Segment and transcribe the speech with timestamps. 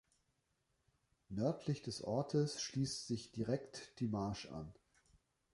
[1.29, 4.73] Nördlich des Ortes schließt sich direkt die Marsch an.